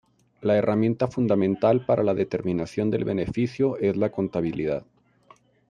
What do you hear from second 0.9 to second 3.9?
fundamental para la determinación del beneficio